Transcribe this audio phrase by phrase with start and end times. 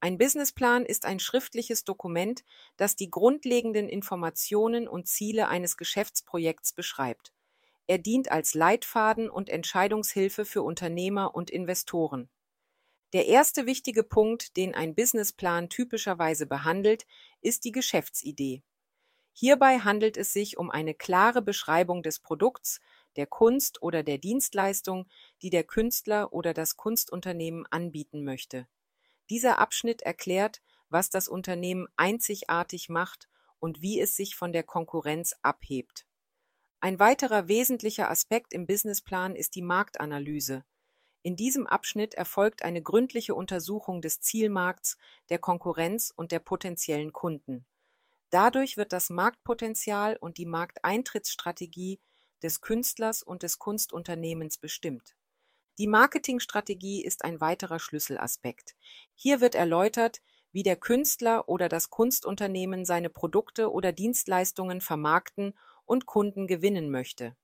[0.00, 2.44] Ein Businessplan ist ein schriftliches Dokument,
[2.76, 7.32] das die grundlegenden Informationen und Ziele eines Geschäftsprojekts beschreibt.
[7.88, 12.28] Er dient als Leitfaden und Entscheidungshilfe für Unternehmer und Investoren.
[13.12, 17.06] Der erste wichtige Punkt, den ein Businessplan typischerweise behandelt,
[17.40, 18.62] ist die Geschäftsidee.
[19.32, 22.80] Hierbei handelt es sich um eine klare Beschreibung des Produkts,
[23.16, 25.08] der Kunst oder der Dienstleistung,
[25.42, 28.68] die der Künstler oder das Kunstunternehmen anbieten möchte.
[29.30, 35.34] Dieser Abschnitt erklärt, was das Unternehmen einzigartig macht und wie es sich von der Konkurrenz
[35.42, 36.06] abhebt.
[36.80, 40.64] Ein weiterer wesentlicher Aspekt im Businessplan ist die Marktanalyse.
[41.22, 44.96] In diesem Abschnitt erfolgt eine gründliche Untersuchung des Zielmarkts,
[45.28, 47.66] der Konkurrenz und der potenziellen Kunden.
[48.30, 52.00] Dadurch wird das Marktpotenzial und die Markteintrittsstrategie
[52.42, 55.16] des Künstlers und des Kunstunternehmens bestimmt.
[55.78, 58.74] Die Marketingstrategie ist ein weiterer Schlüsselaspekt.
[59.14, 66.04] Hier wird erläutert, wie der Künstler oder das Kunstunternehmen seine Produkte oder Dienstleistungen vermarkten und
[66.04, 67.36] Kunden gewinnen möchte.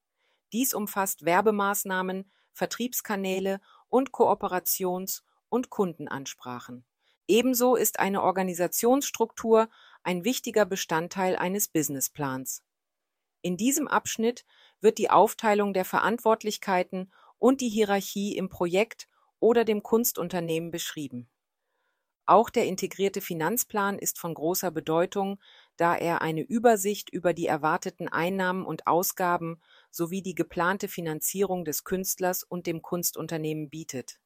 [0.52, 6.84] Dies umfasst Werbemaßnahmen, Vertriebskanäle und Kooperations- und Kundenansprachen.
[7.28, 9.68] Ebenso ist eine Organisationsstruktur
[10.02, 12.64] ein wichtiger Bestandteil eines Businessplans.
[13.42, 14.44] In diesem Abschnitt
[14.80, 19.08] wird die Aufteilung der Verantwortlichkeiten und die Hierarchie im Projekt
[19.40, 21.28] oder dem Kunstunternehmen beschrieben.
[22.26, 25.38] Auch der integrierte Finanzplan ist von großer Bedeutung,
[25.76, 31.84] da er eine Übersicht über die erwarteten Einnahmen und Ausgaben sowie die geplante Finanzierung des
[31.84, 34.20] Künstlers und dem Kunstunternehmen bietet.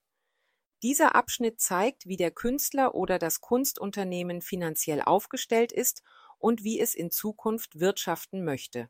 [0.84, 6.04] Dieser Abschnitt zeigt, wie der Künstler oder das Kunstunternehmen finanziell aufgestellt ist
[6.38, 8.88] und wie es in Zukunft wirtschaften möchte.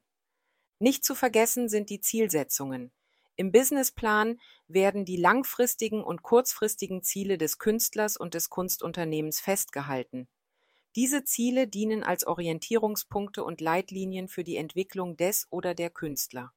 [0.81, 2.93] Nicht zu vergessen sind die Zielsetzungen.
[3.41, 10.27] Im Businessplan werden die langfristigen und kurzfristigen Ziele des Künstlers und des Kunstunternehmens festgehalten.
[10.97, 16.53] Diese Ziele dienen als Orientierungspunkte und Leitlinien für die Entwicklung des oder der Künstler.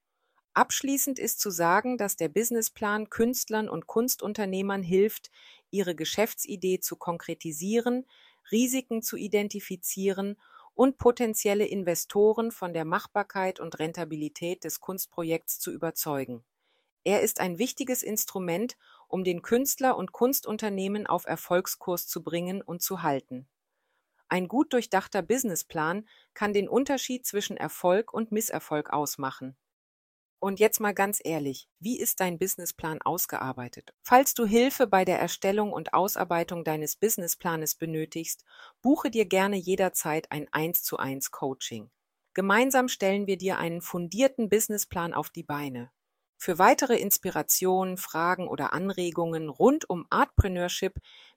[0.55, 5.29] Abschließend ist zu sagen, dass der Businessplan Künstlern und Kunstunternehmern hilft,
[5.69, 8.07] ihre Geschäftsidee zu konkretisieren,
[8.51, 10.35] Risiken zu identifizieren
[10.73, 16.43] und potenzielle Investoren von der Machbarkeit und Rentabilität des Kunstprojekts zu überzeugen.
[17.03, 22.81] Er ist ein wichtiges Instrument, um den Künstler und Kunstunternehmen auf Erfolgskurs zu bringen und
[22.81, 23.47] zu halten.
[24.29, 29.57] Ein gut durchdachter Businessplan kann den Unterschied zwischen Erfolg und Misserfolg ausmachen.
[30.39, 33.93] Und jetzt mal ganz ehrlich, wie ist dein Businessplan ausgearbeitet?
[34.01, 38.43] Falls du Hilfe bei der Erstellung und Ausarbeitung deines Businessplanes benötigst,
[38.81, 41.91] buche dir gerne jederzeit ein 1 zu 1 Coaching.
[42.33, 45.91] Gemeinsam stellen wir dir einen fundierten Businessplan auf die Beine.
[46.43, 50.95] Für weitere Inspirationen, Fragen oder Anregungen rund um Artpreneurship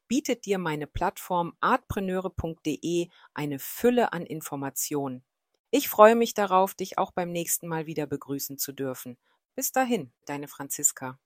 [0.08, 5.22] bietet dir meine Plattform artpreneure.de eine Fülle an Informationen.
[5.70, 9.18] Ich freue mich darauf, dich auch beim nächsten Mal wieder begrüßen zu dürfen.
[9.54, 11.18] Bis dahin, deine Franziska.